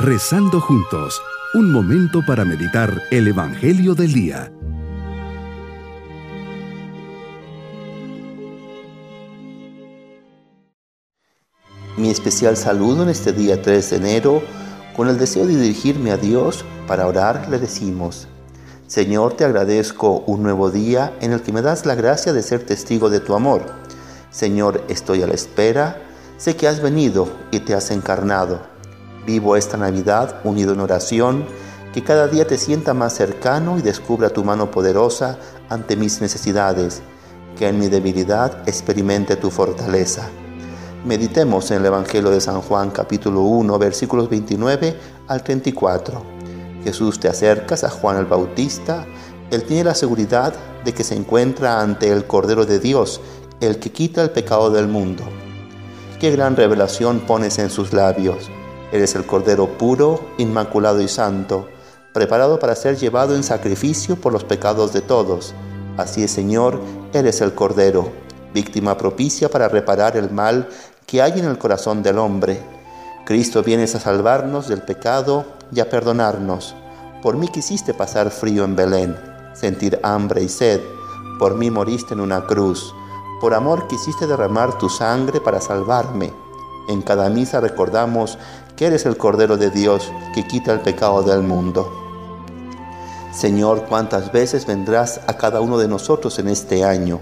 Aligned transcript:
Rezando 0.00 0.60
juntos, 0.60 1.20
un 1.54 1.72
momento 1.72 2.20
para 2.24 2.44
meditar 2.44 3.02
el 3.10 3.26
Evangelio 3.26 3.96
del 3.96 4.12
Día. 4.12 4.52
Mi 11.96 12.10
especial 12.10 12.56
saludo 12.56 13.02
en 13.02 13.08
este 13.08 13.32
día 13.32 13.60
3 13.60 13.90
de 13.90 13.96
enero, 13.96 14.42
con 14.96 15.08
el 15.08 15.18
deseo 15.18 15.44
de 15.44 15.56
dirigirme 15.56 16.12
a 16.12 16.16
Dios 16.16 16.64
para 16.86 17.08
orar, 17.08 17.48
le 17.50 17.58
decimos, 17.58 18.28
Señor, 18.86 19.32
te 19.32 19.44
agradezco 19.44 20.22
un 20.28 20.44
nuevo 20.44 20.70
día 20.70 21.12
en 21.20 21.32
el 21.32 21.42
que 21.42 21.50
me 21.50 21.60
das 21.60 21.86
la 21.86 21.96
gracia 21.96 22.32
de 22.32 22.44
ser 22.44 22.64
testigo 22.64 23.10
de 23.10 23.18
tu 23.18 23.34
amor. 23.34 23.62
Señor, 24.30 24.84
estoy 24.86 25.22
a 25.22 25.26
la 25.26 25.34
espera, 25.34 26.00
sé 26.36 26.54
que 26.54 26.68
has 26.68 26.80
venido 26.80 27.28
y 27.50 27.58
te 27.58 27.74
has 27.74 27.90
encarnado. 27.90 28.77
Vivo 29.28 29.56
esta 29.56 29.76
Navidad 29.76 30.40
unido 30.42 30.72
en 30.72 30.80
oración, 30.80 31.44
que 31.92 32.02
cada 32.02 32.28
día 32.28 32.46
te 32.46 32.56
sienta 32.56 32.94
más 32.94 33.12
cercano 33.12 33.78
y 33.78 33.82
descubra 33.82 34.30
tu 34.30 34.42
mano 34.42 34.70
poderosa 34.70 35.38
ante 35.68 35.96
mis 35.96 36.22
necesidades, 36.22 37.02
que 37.58 37.68
en 37.68 37.78
mi 37.78 37.88
debilidad 37.88 38.66
experimente 38.66 39.36
tu 39.36 39.50
fortaleza. 39.50 40.30
Meditemos 41.04 41.70
en 41.70 41.76
el 41.76 41.84
Evangelio 41.84 42.30
de 42.30 42.40
San 42.40 42.62
Juan 42.62 42.90
capítulo 42.90 43.42
1 43.42 43.78
versículos 43.78 44.30
29 44.30 44.98
al 45.26 45.42
34. 45.42 46.22
Jesús 46.82 47.20
te 47.20 47.28
acercas 47.28 47.84
a 47.84 47.90
Juan 47.90 48.16
el 48.16 48.24
Bautista, 48.24 49.04
él 49.50 49.62
tiene 49.64 49.84
la 49.84 49.94
seguridad 49.94 50.54
de 50.86 50.94
que 50.94 51.04
se 51.04 51.14
encuentra 51.14 51.82
ante 51.82 52.10
el 52.10 52.26
Cordero 52.26 52.64
de 52.64 52.78
Dios, 52.78 53.20
el 53.60 53.78
que 53.78 53.92
quita 53.92 54.22
el 54.22 54.30
pecado 54.30 54.70
del 54.70 54.88
mundo. 54.88 55.24
Qué 56.18 56.30
gran 56.30 56.56
revelación 56.56 57.20
pones 57.20 57.58
en 57.58 57.68
sus 57.68 57.92
labios. 57.92 58.50
Eres 58.90 59.14
el 59.14 59.26
Cordero 59.26 59.66
puro, 59.76 60.20
inmaculado 60.38 61.02
y 61.02 61.08
santo, 61.08 61.68
preparado 62.14 62.58
para 62.58 62.74
ser 62.74 62.96
llevado 62.96 63.36
en 63.36 63.42
sacrificio 63.42 64.16
por 64.16 64.32
los 64.32 64.44
pecados 64.44 64.94
de 64.94 65.02
todos. 65.02 65.54
Así 65.98 66.22
es, 66.22 66.30
Señor, 66.30 66.80
eres 67.12 67.42
el 67.42 67.54
Cordero, 67.54 68.10
víctima 68.54 68.96
propicia 68.96 69.50
para 69.50 69.68
reparar 69.68 70.16
el 70.16 70.30
mal 70.30 70.68
que 71.06 71.20
hay 71.20 71.38
en 71.38 71.44
el 71.44 71.58
corazón 71.58 72.02
del 72.02 72.18
hombre. 72.18 72.62
Cristo 73.26 73.62
vienes 73.62 73.94
a 73.94 74.00
salvarnos 74.00 74.68
del 74.68 74.80
pecado 74.80 75.44
y 75.70 75.80
a 75.80 75.90
perdonarnos. 75.90 76.74
Por 77.22 77.36
mí 77.36 77.48
quisiste 77.48 77.92
pasar 77.92 78.30
frío 78.30 78.64
en 78.64 78.74
Belén, 78.74 79.16
sentir 79.54 80.00
hambre 80.02 80.42
y 80.42 80.48
sed. 80.48 80.80
Por 81.38 81.56
mí 81.56 81.70
moriste 81.70 82.14
en 82.14 82.20
una 82.20 82.46
cruz. 82.46 82.94
Por 83.40 83.52
amor 83.52 83.86
quisiste 83.86 84.26
derramar 84.26 84.78
tu 84.78 84.88
sangre 84.88 85.40
para 85.40 85.60
salvarme. 85.60 86.32
En 86.88 87.02
cada 87.02 87.28
misa 87.28 87.60
recordamos 87.60 88.38
que 88.78 88.86
eres 88.86 89.06
el 89.06 89.16
Cordero 89.16 89.56
de 89.56 89.70
Dios 89.70 90.12
que 90.32 90.46
quita 90.46 90.72
el 90.72 90.78
pecado 90.78 91.24
del 91.24 91.42
mundo. 91.42 91.92
Señor, 93.32 93.86
¿cuántas 93.88 94.30
veces 94.30 94.66
vendrás 94.66 95.20
a 95.26 95.36
cada 95.36 95.60
uno 95.60 95.78
de 95.78 95.88
nosotros 95.88 96.38
en 96.38 96.46
este 96.46 96.84
año? 96.84 97.20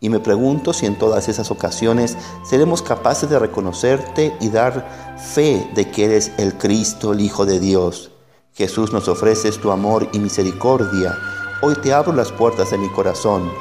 Y 0.00 0.08
me 0.08 0.18
pregunto 0.18 0.72
si 0.72 0.86
en 0.86 0.98
todas 0.98 1.28
esas 1.28 1.50
ocasiones 1.50 2.16
seremos 2.42 2.80
capaces 2.80 3.28
de 3.28 3.38
reconocerte 3.38 4.34
y 4.40 4.48
dar 4.48 5.18
fe 5.18 5.70
de 5.74 5.90
que 5.90 6.06
eres 6.06 6.32
el 6.38 6.54
Cristo, 6.54 7.12
el 7.12 7.20
Hijo 7.20 7.44
de 7.44 7.60
Dios. 7.60 8.10
Jesús 8.54 8.90
nos 8.90 9.06
ofreces 9.06 9.60
tu 9.60 9.72
amor 9.72 10.08
y 10.14 10.18
misericordia. 10.18 11.18
Hoy 11.60 11.74
te 11.82 11.92
abro 11.92 12.14
las 12.14 12.32
puertas 12.32 12.70
de 12.70 12.78
mi 12.78 12.88
corazón. 12.88 13.52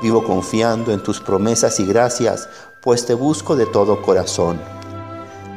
Vivo 0.00 0.24
confiando 0.24 0.92
en 0.92 1.02
tus 1.02 1.20
promesas 1.20 1.78
y 1.78 1.84
gracias, 1.84 2.48
pues 2.82 3.04
te 3.04 3.12
busco 3.12 3.54
de 3.54 3.66
todo 3.66 4.00
corazón. 4.00 4.75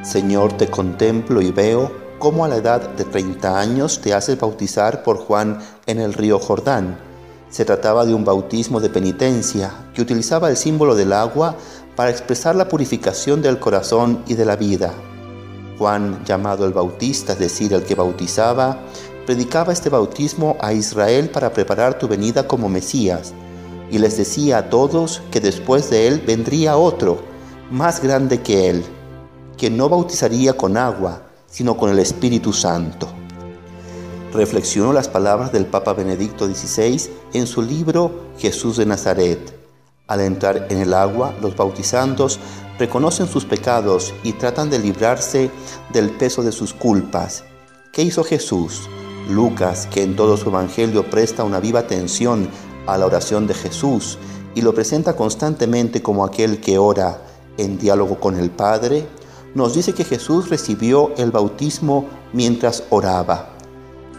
Señor, 0.01 0.53
te 0.53 0.67
contemplo 0.67 1.41
y 1.41 1.51
veo 1.51 1.91
cómo 2.19 2.45
a 2.45 2.47
la 2.47 2.55
edad 2.55 2.89
de 2.91 3.03
30 3.03 3.59
años 3.59 3.99
te 3.99 4.13
haces 4.13 4.39
bautizar 4.39 5.03
por 5.03 5.17
Juan 5.17 5.59
en 5.87 5.99
el 5.99 6.13
río 6.13 6.39
Jordán. 6.39 6.97
Se 7.49 7.65
trataba 7.65 8.05
de 8.05 8.13
un 8.13 8.23
bautismo 8.23 8.79
de 8.79 8.89
penitencia 8.89 9.73
que 9.93 10.01
utilizaba 10.01 10.49
el 10.49 10.55
símbolo 10.55 10.95
del 10.95 11.11
agua 11.11 11.57
para 11.97 12.11
expresar 12.11 12.55
la 12.55 12.69
purificación 12.69 13.41
del 13.41 13.59
corazón 13.59 14.23
y 14.25 14.35
de 14.35 14.45
la 14.45 14.55
vida. 14.55 14.93
Juan, 15.77 16.23
llamado 16.23 16.65
el 16.65 16.71
Bautista, 16.71 17.33
es 17.33 17.39
decir, 17.39 17.73
el 17.73 17.83
que 17.83 17.95
bautizaba, 17.95 18.79
predicaba 19.25 19.73
este 19.73 19.89
bautismo 19.89 20.55
a 20.61 20.71
Israel 20.71 21.29
para 21.29 21.51
preparar 21.51 21.99
tu 21.99 22.07
venida 22.07 22.47
como 22.47 22.69
Mesías, 22.69 23.33
y 23.91 23.97
les 23.97 24.17
decía 24.17 24.59
a 24.59 24.69
todos 24.69 25.21
que 25.29 25.41
después 25.41 25.89
de 25.89 26.07
él 26.07 26.23
vendría 26.25 26.77
otro, 26.77 27.19
más 27.69 28.01
grande 28.01 28.41
que 28.41 28.69
él, 28.69 28.85
que 29.59 29.69
no 29.69 29.89
bautizaría 29.89 30.53
con 30.57 30.77
agua, 30.77 31.21
sino 31.47 31.77
con 31.77 31.91
el 31.91 31.99
Espíritu 31.99 32.53
Santo 32.53 33.07
reflexionó 34.33 34.93
las 34.93 35.07
palabras 35.07 35.51
del 35.51 35.65
Papa 35.65 35.93
Benedicto 35.93 36.45
XVI 36.47 37.09
en 37.33 37.47
su 37.47 37.61
libro 37.61 38.11
Jesús 38.37 38.77
de 38.77 38.85
Nazaret. 38.85 39.57
Al 40.07 40.21
entrar 40.21 40.67
en 40.69 40.79
el 40.79 40.93
agua, 40.93 41.33
los 41.41 41.55
bautizandos 41.55 42.39
reconocen 42.77 43.27
sus 43.27 43.45
pecados 43.45 44.13
y 44.23 44.33
tratan 44.33 44.69
de 44.69 44.79
librarse 44.79 45.51
del 45.91 46.09
peso 46.11 46.43
de 46.43 46.51
sus 46.51 46.73
culpas. 46.73 47.43
¿Qué 47.91 48.03
hizo 48.03 48.23
Jesús? 48.23 48.89
Lucas, 49.29 49.87
que 49.87 50.03
en 50.03 50.15
todo 50.15 50.37
su 50.37 50.49
evangelio 50.49 51.09
presta 51.09 51.43
una 51.43 51.59
viva 51.59 51.81
atención 51.81 52.49
a 52.87 52.97
la 52.97 53.05
oración 53.05 53.45
de 53.45 53.53
Jesús 53.53 54.17
y 54.55 54.61
lo 54.61 54.73
presenta 54.73 55.15
constantemente 55.15 56.01
como 56.01 56.25
aquel 56.25 56.59
que 56.59 56.77
ora 56.79 57.21
en 57.57 57.77
diálogo 57.77 58.19
con 58.19 58.39
el 58.39 58.49
Padre, 58.49 59.05
nos 59.55 59.73
dice 59.73 59.93
que 59.93 60.03
Jesús 60.03 60.49
recibió 60.49 61.13
el 61.17 61.31
bautismo 61.31 62.07
mientras 62.33 62.83
oraba 62.89 63.55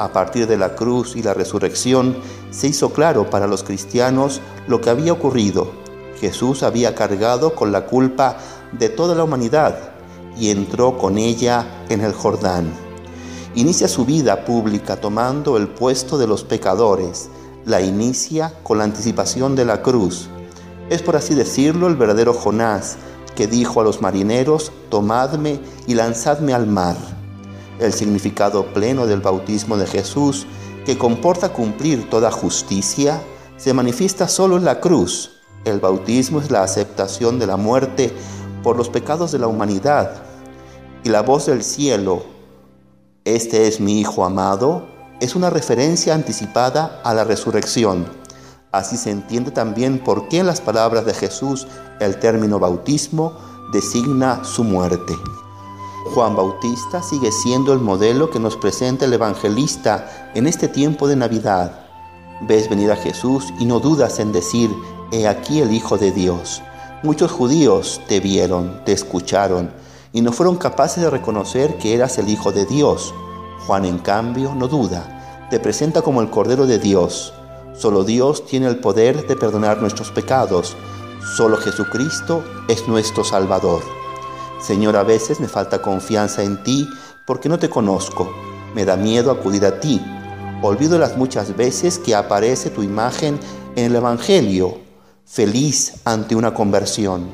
a 0.00 0.14
partir 0.14 0.46
de 0.46 0.56
la 0.56 0.74
cruz 0.74 1.14
y 1.14 1.22
la 1.22 1.34
resurrección, 1.34 2.16
se 2.50 2.68
hizo 2.68 2.90
claro 2.90 3.28
para 3.28 3.46
los 3.46 3.62
cristianos 3.62 4.40
lo 4.66 4.80
que 4.80 4.88
había 4.88 5.12
ocurrido. 5.12 5.72
Jesús 6.18 6.62
había 6.62 6.94
cargado 6.94 7.54
con 7.54 7.70
la 7.70 7.84
culpa 7.84 8.38
de 8.72 8.88
toda 8.88 9.14
la 9.14 9.24
humanidad 9.24 9.92
y 10.38 10.50
entró 10.50 10.96
con 10.96 11.18
ella 11.18 11.84
en 11.90 12.00
el 12.00 12.14
Jordán. 12.14 12.72
Inicia 13.54 13.88
su 13.88 14.06
vida 14.06 14.46
pública 14.46 14.96
tomando 14.96 15.58
el 15.58 15.68
puesto 15.68 16.16
de 16.16 16.26
los 16.26 16.44
pecadores. 16.44 17.28
La 17.66 17.82
inicia 17.82 18.54
con 18.62 18.78
la 18.78 18.84
anticipación 18.84 19.54
de 19.54 19.66
la 19.66 19.82
cruz. 19.82 20.30
Es 20.88 21.02
por 21.02 21.16
así 21.16 21.34
decirlo 21.34 21.88
el 21.88 21.96
verdadero 21.96 22.32
Jonás, 22.32 22.96
que 23.40 23.46
dijo 23.46 23.80
a 23.80 23.84
los 23.84 24.02
marineros, 24.02 24.70
tomadme 24.90 25.60
y 25.86 25.94
lanzadme 25.94 26.52
al 26.52 26.66
mar 26.66 26.94
el 27.78 27.94
significado 27.94 28.66
pleno 28.74 29.06
del 29.06 29.22
bautismo 29.22 29.78
de 29.78 29.86
Jesús, 29.86 30.46
que 30.84 30.98
comporta 30.98 31.54
cumplir 31.54 32.10
toda 32.10 32.30
justicia, 32.30 33.18
se 33.56 33.72
manifiesta 33.72 34.28
solo 34.28 34.58
en 34.58 34.66
la 34.66 34.78
cruz. 34.78 35.40
El 35.64 35.80
bautismo 35.80 36.38
es 36.40 36.50
la 36.50 36.62
aceptación 36.62 37.38
de 37.38 37.46
la 37.46 37.56
muerte 37.56 38.12
por 38.62 38.76
los 38.76 38.90
pecados 38.90 39.32
de 39.32 39.38
la 39.38 39.46
humanidad. 39.46 40.22
Y 41.02 41.08
la 41.08 41.22
voz 41.22 41.46
del 41.46 41.64
cielo, 41.64 42.22
este 43.24 43.68
es 43.68 43.80
mi 43.80 44.00
Hijo 44.00 44.22
amado, 44.22 44.86
es 45.18 45.34
una 45.34 45.48
referencia 45.48 46.12
anticipada 46.12 47.00
a 47.02 47.14
la 47.14 47.24
resurrección. 47.24 48.19
Así 48.72 48.96
se 48.96 49.10
entiende 49.10 49.50
también 49.50 49.98
por 49.98 50.28
qué 50.28 50.38
en 50.38 50.46
las 50.46 50.60
palabras 50.60 51.04
de 51.04 51.14
Jesús 51.14 51.66
el 51.98 52.18
término 52.20 52.58
bautismo 52.58 53.32
designa 53.72 54.44
su 54.44 54.62
muerte. 54.62 55.16
Juan 56.14 56.34
Bautista 56.34 57.02
sigue 57.02 57.32
siendo 57.32 57.72
el 57.72 57.80
modelo 57.80 58.30
que 58.30 58.38
nos 58.38 58.56
presenta 58.56 59.04
el 59.04 59.12
evangelista 59.12 60.30
en 60.34 60.46
este 60.46 60.68
tiempo 60.68 61.08
de 61.08 61.16
Navidad. 61.16 61.80
Ves 62.42 62.70
venir 62.70 62.90
a 62.90 62.96
Jesús 62.96 63.52
y 63.58 63.66
no 63.66 63.80
dudas 63.80 64.18
en 64.18 64.32
decir, 64.32 64.70
he 65.12 65.26
aquí 65.26 65.60
el 65.60 65.72
Hijo 65.72 65.98
de 65.98 66.12
Dios. 66.12 66.62
Muchos 67.02 67.30
judíos 67.32 68.00
te 68.08 68.20
vieron, 68.20 68.82
te 68.84 68.92
escucharon 68.92 69.70
y 70.12 70.20
no 70.20 70.32
fueron 70.32 70.56
capaces 70.56 71.02
de 71.02 71.10
reconocer 71.10 71.76
que 71.78 71.94
eras 71.94 72.18
el 72.18 72.28
Hijo 72.28 72.52
de 72.52 72.66
Dios. 72.66 73.14
Juan, 73.66 73.84
en 73.84 73.98
cambio, 73.98 74.54
no 74.54 74.68
duda, 74.68 75.48
te 75.50 75.60
presenta 75.60 76.02
como 76.02 76.22
el 76.22 76.30
Cordero 76.30 76.66
de 76.66 76.78
Dios. 76.78 77.34
Solo 77.80 78.04
Dios 78.04 78.44
tiene 78.44 78.66
el 78.66 78.76
poder 78.76 79.26
de 79.26 79.36
perdonar 79.36 79.80
nuestros 79.80 80.10
pecados. 80.10 80.76
Solo 81.34 81.56
Jesucristo 81.56 82.44
es 82.68 82.86
nuestro 82.86 83.24
Salvador. 83.24 83.80
Señor, 84.60 84.98
a 84.98 85.02
veces 85.02 85.40
me 85.40 85.48
falta 85.48 85.80
confianza 85.80 86.42
en 86.42 86.62
ti 86.62 86.86
porque 87.26 87.48
no 87.48 87.58
te 87.58 87.70
conozco. 87.70 88.30
Me 88.74 88.84
da 88.84 88.98
miedo 88.98 89.30
acudir 89.30 89.64
a 89.64 89.80
ti. 89.80 89.98
Olvido 90.60 90.98
las 90.98 91.16
muchas 91.16 91.56
veces 91.56 91.98
que 91.98 92.14
aparece 92.14 92.68
tu 92.68 92.82
imagen 92.82 93.40
en 93.76 93.86
el 93.86 93.96
Evangelio, 93.96 94.76
feliz 95.24 96.02
ante 96.04 96.36
una 96.36 96.52
conversión. 96.52 97.30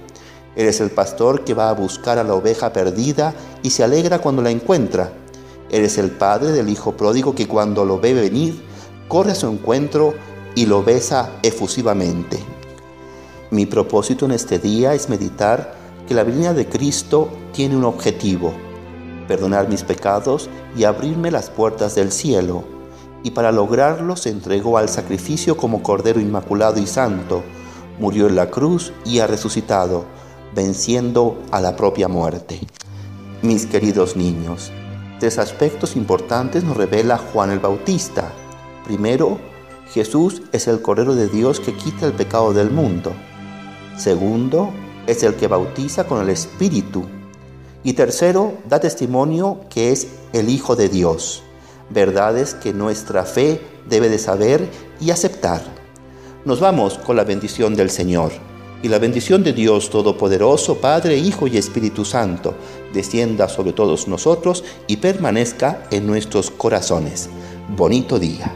Eres 0.54 0.80
el 0.80 0.90
pastor 0.90 1.42
que 1.42 1.54
va 1.54 1.70
a 1.70 1.74
buscar 1.74 2.20
a 2.20 2.24
la 2.24 2.34
oveja 2.34 2.72
perdida 2.72 3.34
y 3.64 3.70
se 3.70 3.82
alegra 3.82 4.20
cuando 4.20 4.42
la 4.42 4.50
encuentra. 4.50 5.12
Eres 5.70 5.98
el 5.98 6.12
padre 6.12 6.52
del 6.52 6.68
hijo 6.68 6.96
pródigo 6.96 7.34
que 7.34 7.48
cuando 7.48 7.84
lo 7.84 7.98
ve 7.98 8.14
venir, 8.14 8.62
corre 9.08 9.32
a 9.32 9.34
su 9.34 9.48
encuentro 9.48 10.14
y 10.56 10.66
lo 10.66 10.82
besa 10.82 11.30
efusivamente. 11.42 12.40
Mi 13.50 13.66
propósito 13.66 14.24
en 14.24 14.32
este 14.32 14.58
día 14.58 14.94
es 14.94 15.08
meditar 15.08 15.76
que 16.08 16.14
la 16.14 16.24
venida 16.24 16.54
de 16.54 16.66
Cristo 16.66 17.28
tiene 17.52 17.76
un 17.76 17.84
objetivo, 17.84 18.52
perdonar 19.28 19.68
mis 19.68 19.84
pecados 19.84 20.48
y 20.76 20.84
abrirme 20.84 21.30
las 21.30 21.50
puertas 21.50 21.94
del 21.94 22.10
cielo. 22.10 22.64
Y 23.22 23.32
para 23.32 23.52
lograrlo 23.52 24.16
se 24.16 24.30
entregó 24.30 24.78
al 24.78 24.88
sacrificio 24.88 25.56
como 25.56 25.82
Cordero 25.82 26.20
Inmaculado 26.20 26.80
y 26.80 26.86
Santo, 26.86 27.44
murió 28.00 28.26
en 28.26 28.36
la 28.36 28.50
cruz 28.50 28.92
y 29.04 29.18
ha 29.18 29.26
resucitado, 29.26 30.06
venciendo 30.54 31.38
a 31.50 31.60
la 31.60 31.76
propia 31.76 32.08
muerte. 32.08 32.60
Mis 33.42 33.66
queridos 33.66 34.16
niños, 34.16 34.72
tres 35.20 35.38
aspectos 35.38 35.96
importantes 35.96 36.64
nos 36.64 36.76
revela 36.76 37.18
Juan 37.18 37.50
el 37.50 37.58
Bautista. 37.58 38.32
Primero, 38.84 39.38
Jesús 39.92 40.42
es 40.52 40.66
el 40.66 40.82
Cordero 40.82 41.14
de 41.14 41.28
Dios 41.28 41.60
que 41.60 41.74
quita 41.74 42.06
el 42.06 42.12
pecado 42.12 42.52
del 42.52 42.70
mundo. 42.70 43.12
Segundo, 43.96 44.72
es 45.06 45.22
el 45.22 45.34
que 45.34 45.46
bautiza 45.46 46.06
con 46.06 46.20
el 46.20 46.30
Espíritu. 46.30 47.04
Y 47.84 47.92
tercero, 47.92 48.54
da 48.68 48.80
testimonio 48.80 49.60
que 49.70 49.92
es 49.92 50.08
el 50.32 50.48
Hijo 50.48 50.74
de 50.74 50.88
Dios. 50.88 51.42
Verdades 51.88 52.54
que 52.54 52.72
nuestra 52.72 53.24
fe 53.24 53.60
debe 53.88 54.08
de 54.08 54.18
saber 54.18 54.68
y 55.00 55.10
aceptar. 55.10 55.62
Nos 56.44 56.58
vamos 56.60 56.98
con 56.98 57.16
la 57.16 57.24
bendición 57.24 57.74
del 57.74 57.90
Señor. 57.90 58.32
Y 58.82 58.88
la 58.88 58.98
bendición 58.98 59.42
de 59.42 59.52
Dios 59.52 59.88
Todopoderoso, 59.88 60.76
Padre, 60.76 61.16
Hijo 61.16 61.46
y 61.46 61.56
Espíritu 61.56 62.04
Santo, 62.04 62.54
descienda 62.92 63.48
sobre 63.48 63.72
todos 63.72 64.06
nosotros 64.06 64.64
y 64.86 64.98
permanezca 64.98 65.86
en 65.90 66.06
nuestros 66.06 66.50
corazones. 66.50 67.28
Bonito 67.68 68.18
día. 68.18 68.55